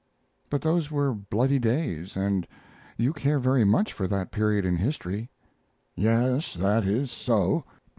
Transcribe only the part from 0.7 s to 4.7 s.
were bloody days, and you care very much for that period